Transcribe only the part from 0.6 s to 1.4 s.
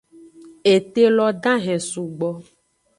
Ete lo